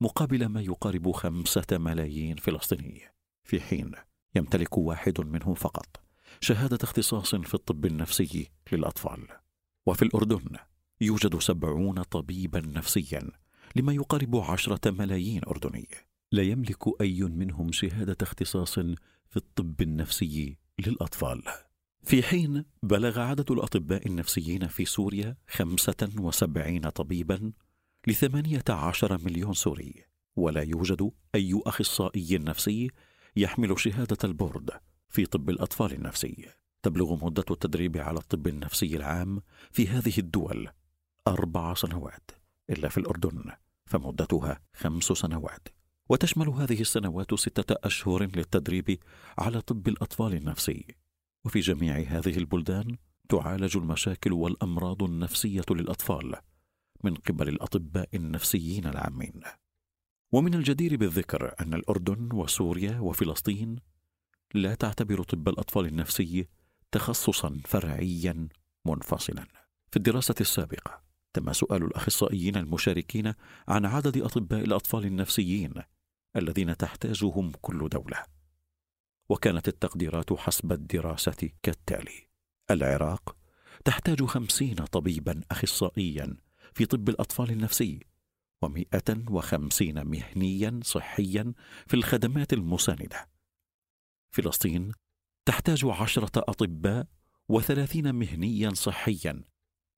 مقابل 0.00 0.46
ما 0.46 0.60
يقارب 0.60 1.12
خمسة 1.12 1.66
ملايين 1.72 2.36
فلسطيني. 2.36 3.02
في 3.44 3.60
حين 3.60 3.92
يمتلك 4.36 4.78
واحد 4.78 5.20
منهم 5.20 5.54
فقط. 5.54 6.03
شهادة 6.40 6.78
اختصاص 6.82 7.34
في 7.34 7.54
الطب 7.54 7.86
النفسي 7.86 8.50
للأطفال. 8.72 9.28
وفي 9.86 10.02
الأردن 10.02 10.56
يوجد 11.00 11.38
سبعون 11.38 12.02
طبيبا 12.02 12.60
نفسيا 12.60 13.30
لما 13.76 13.92
يقارب 13.92 14.36
عشرة 14.36 14.90
ملايين 14.90 15.40
أردني. 15.48 15.88
لا 16.32 16.42
يملك 16.42 17.00
أي 17.00 17.22
منهم 17.22 17.72
شهادة 17.72 18.16
اختصاص 18.22 18.74
في 19.30 19.36
الطب 19.36 19.82
النفسي 19.82 20.56
للأطفال. 20.86 21.42
في 22.02 22.22
حين 22.22 22.64
بلغ 22.82 23.20
عدد 23.20 23.50
الأطباء 23.50 24.06
النفسيين 24.06 24.66
في 24.66 24.84
سوريا 24.84 25.36
خمسة 25.48 26.10
وسبعين 26.18 26.88
طبيبا 26.90 27.52
لثمانية 28.06 28.64
عشر 28.68 29.18
مليون 29.24 29.52
سوري. 29.52 30.04
ولا 30.36 30.62
يوجد 30.62 31.10
أي 31.34 31.62
أخصائي 31.66 32.38
نفسي 32.38 32.90
يحمل 33.36 33.80
شهادة 33.80 34.18
البورد 34.24 34.70
في 35.14 35.26
طب 35.26 35.50
الأطفال 35.50 35.92
النفسي. 35.92 36.48
تبلغ 36.82 37.24
مدة 37.24 37.44
التدريب 37.50 37.96
على 37.96 38.18
الطب 38.18 38.46
النفسي 38.46 38.96
العام 38.96 39.42
في 39.72 39.88
هذه 39.88 40.18
الدول 40.18 40.68
أربع 41.28 41.74
سنوات 41.74 42.30
إلا 42.70 42.88
في 42.88 42.98
الأردن 42.98 43.52
فمدتها 43.86 44.60
خمس 44.76 45.04
سنوات. 45.04 45.68
وتشمل 46.08 46.48
هذه 46.48 46.80
السنوات 46.80 47.34
ستة 47.34 47.76
أشهر 47.84 48.22
للتدريب 48.22 48.98
على 49.38 49.60
طب 49.60 49.88
الأطفال 49.88 50.34
النفسي. 50.34 50.86
وفي 51.44 51.60
جميع 51.60 51.98
هذه 51.98 52.36
البلدان 52.38 52.96
تعالج 53.28 53.76
المشاكل 53.76 54.32
والأمراض 54.32 55.02
النفسية 55.02 55.64
للأطفال 55.70 56.36
من 57.04 57.14
قبل 57.14 57.48
الأطباء 57.48 58.08
النفسيين 58.14 58.86
العامين. 58.86 59.40
ومن 60.32 60.54
الجدير 60.54 60.96
بالذكر 60.96 61.54
أن 61.60 61.74
الأردن 61.74 62.28
وسوريا 62.32 63.00
وفلسطين 63.00 63.93
لا 64.54 64.74
تعتبر 64.74 65.22
طب 65.22 65.48
الأطفال 65.48 65.86
النفسي 65.86 66.48
تخصصا 66.92 67.60
فرعيا 67.64 68.48
منفصلا. 68.86 69.46
في 69.90 69.96
الدراسة 69.96 70.34
السابقة 70.40 71.02
تم 71.32 71.52
سؤال 71.52 71.84
الأخصائيين 71.84 72.56
المشاركين 72.56 73.34
عن 73.68 73.86
عدد 73.86 74.18
أطباء 74.18 74.64
الأطفال 74.64 75.04
النفسيين 75.04 75.74
الذين 76.36 76.76
تحتاجهم 76.76 77.52
كل 77.62 77.88
دولة. 77.88 78.24
وكانت 79.28 79.68
التقديرات 79.68 80.32
حسب 80.32 80.72
الدراسة 80.72 81.50
كالتالي 81.62 82.28
العراق 82.70 83.36
تحتاج 83.84 84.24
خمسين 84.24 84.74
طبيبا 84.74 85.40
اخصائيا 85.50 86.36
في 86.74 86.86
طب 86.86 87.08
الأطفال 87.08 87.50
النفسي 87.50 88.00
ومائه 88.62 89.24
وخمسين 89.30 90.06
مهنيا 90.06 90.80
صحيا 90.82 91.52
في 91.86 91.94
الخدمات 91.94 92.52
المساندة. 92.52 93.33
فلسطين 94.34 94.92
تحتاج 95.44 95.84
عشرة 95.84 96.30
أطباء 96.36 97.06
وثلاثين 97.48 98.14
مهنيا 98.14 98.70
صحيا 98.74 99.44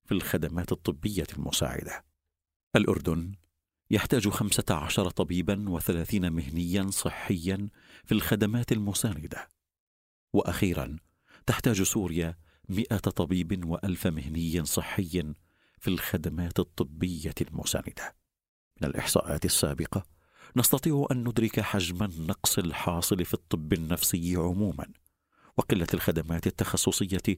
في 0.04 0.12
الخدمات 0.12 0.72
الطبية 0.72 1.26
المساعدة. 1.38 2.04
الأردن 2.76 3.34
يحتاج 3.90 4.28
خمسة 4.28 4.64
عشر 4.70 5.10
طبيبا 5.10 5.70
وثلاثين 5.70 6.32
مهنيا 6.32 6.90
صحيا 6.90 7.68
في 8.04 8.12
الخدمات 8.12 8.72
المساندة. 8.72 9.48
وأخيرا 10.32 10.96
تحتاج 11.46 11.82
سوريا 11.82 12.38
مئة 12.68 12.96
طبيب 12.96 13.64
وألف 13.64 14.06
مهني 14.06 14.64
صحي 14.64 15.34
في 15.78 15.88
الخدمات 15.88 16.58
الطبية 16.58 17.34
المساندة. 17.40 18.16
من 18.80 18.88
الإحصاءات 18.88 19.44
السابقة 19.44 20.15
نستطيع 20.56 21.06
أن 21.10 21.28
ندرك 21.28 21.60
حجم 21.60 22.02
النقص 22.02 22.58
الحاصل 22.58 23.24
في 23.24 23.34
الطب 23.34 23.72
النفسي 23.72 24.36
عموما 24.36 24.86
وقلة 25.56 25.86
الخدمات 25.94 26.46
التخصصية 26.46 27.36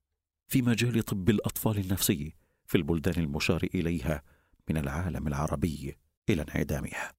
في 0.49 0.63
مجال 0.63 1.03
طب 1.03 1.31
الأطفال 1.31 1.79
النفسي 1.79 2.35
في 2.67 2.75
البلدان 2.79 3.25
المشار 3.25 3.69
إليها 3.75 4.23
من 4.71 4.77
العالم 4.77 5.29
العربي 5.29 5.97
إلى 6.31 6.43
انعدامها. 6.43 7.13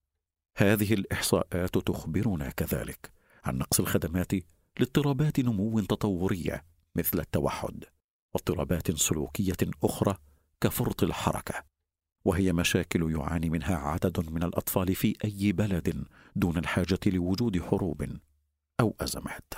هذه 0.58 0.94
الإحصاءات 0.94 1.78
تخبرنا 1.78 2.50
كذلك 2.50 3.12
عن 3.44 3.58
نقص 3.58 3.80
الخدمات 3.80 4.32
لاضطرابات 4.80 5.40
نمو 5.40 5.80
تطورية 5.80 6.66
مثل 6.96 7.20
التوحد 7.20 7.86
واضطرابات 8.34 8.92
سلوكية 8.92 9.58
أخرى 9.84 10.18
كفرط 10.62 11.04
الحركة. 11.04 11.69
وهي 12.30 12.54
مشاكل 12.54 13.12
يعاني 13.12 13.50
منها 13.50 13.76
عدد 13.76 14.30
من 14.30 14.44
الاطفال 14.44 14.96
في 14.96 15.16
اي 15.26 15.52
بلد 15.52 16.04
دون 16.36 16.58
الحاجة 16.58 17.00
لوجود 17.06 17.62
حروب 17.62 18.06
أو 18.80 18.96
ازمات 19.02 19.54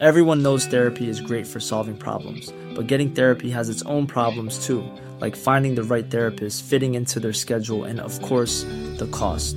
Everyone 0.00 0.42
knows 0.42 0.66
therapy 0.66 1.10
is 1.10 1.20
great 1.20 1.46
for 1.46 1.60
solving 1.60 1.96
problems, 2.06 2.44
but 2.74 2.86
getting 2.86 3.10
therapy 3.14 3.50
has 3.50 3.68
its 3.68 3.82
own 3.82 4.06
problems 4.06 4.54
too, 4.66 4.82
like 5.20 5.36
finding 5.36 5.74
the 5.74 5.82
right 5.82 6.08
therapist, 6.10 6.64
fitting 6.64 6.94
into 6.94 7.20
their 7.20 7.34
schedule, 7.34 7.84
and 7.84 8.00
of 8.00 8.14
course, 8.22 8.64
the 9.00 9.08
cost. 9.12 9.56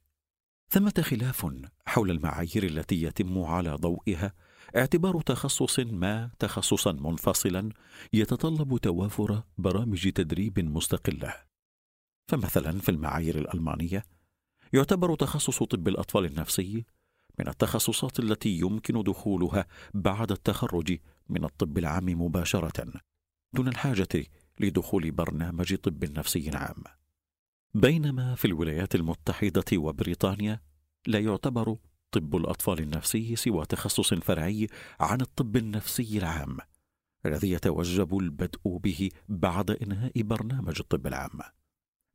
ثمة 0.71 0.93
خلاف 1.01 1.47
حول 1.85 2.11
المعايير 2.11 2.63
التي 2.63 3.03
يتم 3.03 3.39
على 3.39 3.71
ضوئها 3.75 4.33
اعتبار 4.77 5.21
تخصص 5.21 5.79
ما 5.79 6.31
تخصصا 6.39 6.91
منفصلا 6.91 7.69
يتطلب 8.13 8.77
توافر 8.77 9.43
برامج 9.57 10.09
تدريب 10.09 10.59
مستقلة. 10.59 11.35
فمثلا 12.27 12.79
في 12.79 12.89
المعايير 12.89 13.37
الألمانية 13.37 14.05
يعتبر 14.73 15.15
تخصص 15.15 15.63
طب 15.63 15.87
الأطفال 15.87 16.25
النفسي 16.25 16.85
من 17.39 17.47
التخصصات 17.47 18.19
التي 18.19 18.49
يمكن 18.49 19.03
دخولها 19.03 19.65
بعد 19.93 20.31
التخرج 20.31 20.97
من 21.29 21.43
الطب 21.43 21.77
العام 21.77 22.05
مباشرة 22.05 22.93
دون 23.53 23.67
الحاجة 23.67 24.25
لدخول 24.59 25.11
برنامج 25.11 25.75
طب 25.75 26.17
نفسي 26.17 26.49
عام. 26.53 26.83
بينما 27.73 28.35
في 28.35 28.45
الولايات 28.45 28.95
المتحدة 28.95 29.65
وبريطانيا 29.73 30.61
لا 31.07 31.19
يعتبر 31.19 31.77
طب 32.11 32.35
الأطفال 32.35 32.79
النفسي 32.79 33.35
سوى 33.35 33.65
تخصص 33.65 34.13
فرعي 34.13 34.67
عن 34.99 35.21
الطب 35.21 35.57
النفسي 35.57 36.17
العام 36.17 36.57
الذي 37.25 37.51
يتوجب 37.51 38.17
البدء 38.17 38.77
به 38.77 39.09
بعد 39.29 39.71
إنهاء 39.71 40.21
برنامج 40.21 40.75
الطب 40.79 41.07
العام. 41.07 41.39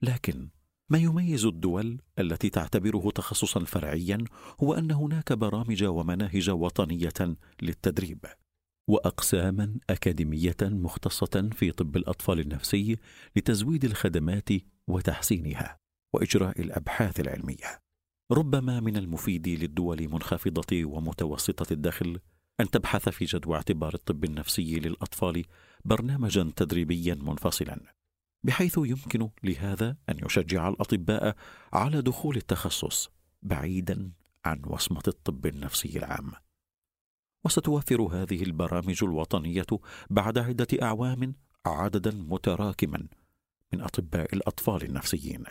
لكن 0.03 0.49
ما 0.88 0.99
يميز 0.99 1.45
الدول 1.45 2.01
التي 2.19 2.51
تعتبره 2.51 3.11
تخصصا 3.11 3.64
فرعيا 3.64 4.25
هو 4.62 4.75
أن 4.75 4.90
هناك 4.90 5.33
برامج 5.33 5.85
ومناهج 5.85 6.51
وطنية 6.51 7.37
للتدريب. 7.62 8.27
وأقساما 8.88 9.77
أكاديمية 9.90 10.57
مختصة 10.62 11.51
في 11.53 11.72
طب 11.72 11.96
الأطفال 11.96 12.40
النفسي 12.40 12.96
لتزويد 13.37 13.85
الخدمات 13.85 14.49
وتحسينها 14.88 15.79
وإجراء 16.12 16.61
الأبحاث 16.61 17.20
العلمية. 17.20 17.81
ربما 18.33 18.81
من 18.81 18.96
المفيد 18.96 19.49
للدول 19.49 20.09
منخفضة 20.09 20.85
ومتوسطة 20.85 21.72
الدخل 21.72 22.20
أن 22.61 22.70
تبحث 22.70 23.09
في 23.09 23.25
جدوى 23.25 23.57
اعتبار 23.57 23.94
الطب 23.94 24.25
النفسي 24.25 24.79
للأطفال 24.79 25.44
برنامجا 25.85 26.53
تدريبيا 26.57 27.14
منفصلا 27.14 27.81
بحيث 28.44 28.79
يمكن 28.79 29.31
لهذا 29.44 29.96
أن 30.09 30.18
يشجع 30.27 30.68
الأطباء 30.68 31.37
على 31.72 32.03
دخول 32.03 32.37
التخصص 32.37 33.11
بعيدا 33.42 34.12
عن 34.44 34.62
وصمة 34.66 35.03
الطب 35.09 35.46
النفسي 35.46 35.99
العام. 35.99 36.33
وستوفر 37.46 38.02
هذه 38.02 38.42
البرامج 38.42 39.04
الوطنية 39.04 39.66
بعد 40.11 40.38
عدة 40.38 40.66
أعوام 40.82 41.35
عددا 41.66 42.11
متراكما 42.11 43.09
من 43.72 43.80
أطباء 43.80 44.35
الأطفال 44.35 44.85
النفسيين. 44.85 45.44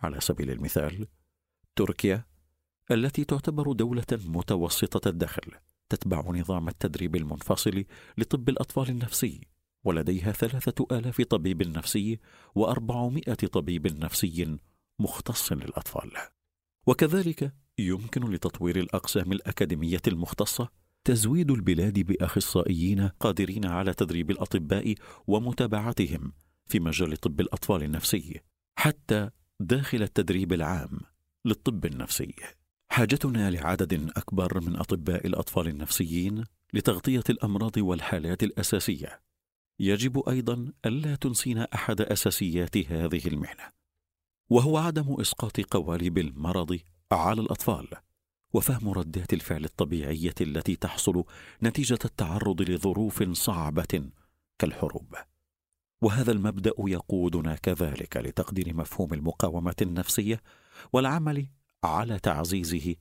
على 0.00 0.20
سبيل 0.20 0.50
المثال 0.50 1.06
تركيا 1.76 2.24
التي 2.90 3.24
تعتبر 3.24 3.72
دولة 3.72 4.06
متوسطة 4.12 5.08
الدخل 5.08 5.52
تتبع 5.88 6.20
نظام 6.20 6.68
التدريب 6.68 7.16
المنفصل 7.16 7.84
لطب 8.18 8.48
الأطفال 8.48 8.88
النفسي 8.88 9.40
ولديها 9.84 10.32
ثلاثة 10.32 10.86
آلاف 10.92 11.22
طبيب 11.22 11.62
نفسي 11.62 12.20
وأربعمائة 12.54 13.34
طبيب 13.34 13.86
نفسي 14.04 14.58
مختص 14.98 15.52
للأطفال. 15.52 16.10
وكذلك 16.86 17.52
يمكن 17.78 18.30
لتطوير 18.30 18.76
الأقسام 18.76 19.32
الأكاديمية 19.32 20.02
المختصة 20.08 20.87
تزويد 21.08 21.50
البلاد 21.50 21.98
بأخصائيين 21.98 23.08
قادرين 23.08 23.66
على 23.66 23.94
تدريب 23.94 24.30
الأطباء 24.30 24.94
ومتابعتهم 25.26 26.32
في 26.66 26.80
مجال 26.80 27.16
طب 27.16 27.40
الأطفال 27.40 27.82
النفسي 27.82 28.40
حتى 28.78 29.30
داخل 29.60 30.02
التدريب 30.02 30.52
العام 30.52 31.00
للطب 31.44 31.86
النفسي. 31.86 32.34
حاجتنا 32.90 33.50
لعدد 33.50 34.10
أكبر 34.16 34.60
من 34.60 34.76
أطباء 34.76 35.26
الأطفال 35.26 35.68
النفسيين 35.68 36.44
لتغطية 36.74 37.24
الأمراض 37.30 37.76
والحالات 37.76 38.42
الأساسية. 38.42 39.20
يجب 39.80 40.28
أيضا 40.28 40.72
ألا 40.86 41.14
تنسينا 41.14 41.68
أحد 41.74 42.00
أساسيات 42.00 42.76
هذه 42.76 43.28
المهنة 43.28 43.72
وهو 44.50 44.76
عدم 44.76 45.16
إسقاط 45.20 45.60
قوالب 45.60 46.18
المرض 46.18 46.78
على 47.12 47.40
الأطفال. 47.40 48.07
وفهم 48.52 48.88
ردات 48.88 49.32
الفعل 49.32 49.64
الطبيعية 49.64 50.34
التي 50.40 50.76
تحصل 50.76 51.24
نتيجة 51.62 51.98
التعرض 52.04 52.62
لظروف 52.62 53.22
صعبة 53.22 54.10
كالحروب. 54.58 55.14
وهذا 56.02 56.32
المبدأ 56.32 56.72
يقودنا 56.78 57.54
كذلك 57.54 58.16
لتقدير 58.16 58.74
مفهوم 58.74 59.14
المقاومة 59.14 59.76
النفسية 59.82 60.42
والعمل 60.92 61.46
على 61.84 62.18
تعزيزه 62.18 62.94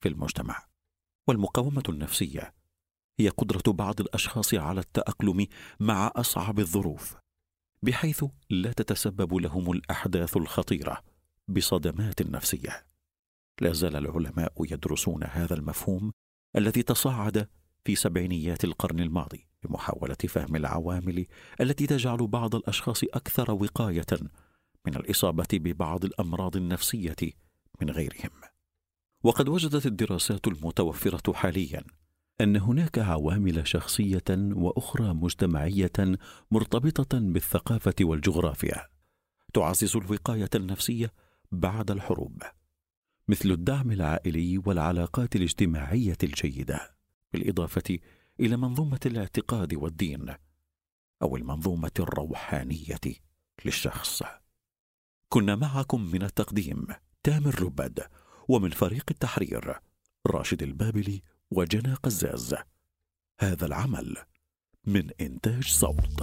في 0.00 0.08
المجتمع. 0.08 0.66
والمقاومة 1.26 1.82
النفسية 1.88 2.54
هي 3.20 3.28
قدرة 3.28 3.72
بعض 3.72 4.00
الأشخاص 4.00 4.54
على 4.54 4.80
التأقلم 4.80 5.46
مع 5.80 6.12
أصعب 6.16 6.58
الظروف 6.58 7.16
بحيث 7.82 8.24
لا 8.50 8.72
تتسبب 8.72 9.34
لهم 9.34 9.72
الأحداث 9.72 10.36
الخطيرة 10.36 11.04
بصدمات 11.48 12.22
نفسية. 12.22 12.87
لا 13.60 13.72
زال 13.72 13.96
العلماء 13.96 14.52
يدرسون 14.60 15.24
هذا 15.24 15.54
المفهوم 15.54 16.12
الذي 16.56 16.82
تصاعد 16.82 17.48
في 17.84 17.94
سبعينيات 17.94 18.64
القرن 18.64 19.00
الماضي 19.00 19.46
بمحاوله 19.62 20.16
فهم 20.28 20.56
العوامل 20.56 21.26
التي 21.60 21.86
تجعل 21.86 22.26
بعض 22.26 22.54
الأشخاص 22.54 23.04
أكثر 23.04 23.50
وقاية 23.50 24.06
من 24.86 24.96
الإصابة 24.96 25.46
ببعض 25.52 26.04
الأمراض 26.04 26.56
النفسية 26.56 27.16
من 27.80 27.90
غيرهم. 27.90 28.30
وقد 29.22 29.48
وجدت 29.48 29.86
الدراسات 29.86 30.48
المتوفرة 30.48 31.32
حاليا 31.32 31.84
أن 32.40 32.56
هناك 32.56 32.98
عوامل 32.98 33.66
شخصية 33.66 34.24
وأخرى 34.30 35.14
مجتمعية 35.14 36.18
مرتبطة 36.50 37.18
بالثقافة 37.18 37.94
والجغرافيا 38.00 38.88
تعزز 39.54 39.96
الوقاية 39.96 40.50
النفسية 40.54 41.12
بعد 41.52 41.90
الحروب. 41.90 42.42
مثل 43.28 43.50
الدعم 43.50 43.90
العائلي 43.90 44.58
والعلاقات 44.58 45.36
الاجتماعية 45.36 46.16
الجيدة 46.22 46.94
بالإضافة 47.32 47.98
إلى 48.40 48.56
منظومة 48.56 49.00
الاعتقاد 49.06 49.74
والدين 49.74 50.34
أو 51.22 51.36
المنظومة 51.36 51.90
الروحانية 52.00 53.00
للشخص. 53.64 54.22
كنا 55.28 55.56
معكم 55.56 56.10
من 56.10 56.22
التقديم 56.22 56.86
تامر 57.22 57.62
ربد 57.62 58.00
ومن 58.48 58.70
فريق 58.70 59.04
التحرير 59.10 59.80
راشد 60.26 60.62
البابلي 60.62 61.22
وجنى 61.50 61.94
قزاز. 61.94 62.54
هذا 63.40 63.66
العمل 63.66 64.16
من 64.86 65.10
إنتاج 65.20 65.64
صوت. 65.64 66.22